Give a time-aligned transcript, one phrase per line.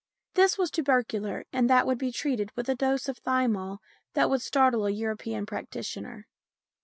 [0.33, 3.77] This was tubercular, and that would be treated with a dose of thymol
[4.13, 6.25] that would startle a European practitioner.